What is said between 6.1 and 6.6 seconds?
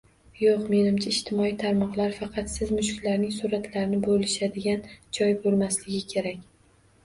kerak